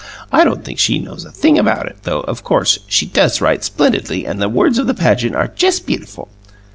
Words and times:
I 0.31 0.43
don't 0.43 0.63
think 0.65 0.79
she 0.79 0.97
knows 0.97 1.25
a 1.25 1.31
thing 1.31 1.59
about 1.59 1.85
it, 1.85 1.95
though, 2.05 2.21
of 2.21 2.43
course, 2.43 2.79
she 2.87 3.05
does 3.05 3.39
write 3.39 3.63
splendidly 3.63 4.25
and 4.25 4.41
the 4.41 4.49
words 4.49 4.79
of 4.79 4.87
the 4.87 4.95
pageant 4.95 5.35
are 5.35 5.49
just 5.55 5.85
beautiful. 5.85 6.27